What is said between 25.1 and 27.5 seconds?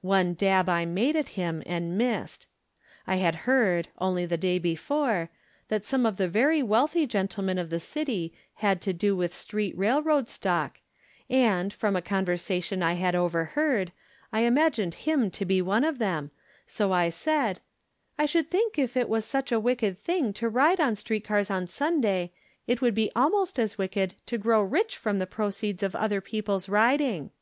the proceeds of other people's riding."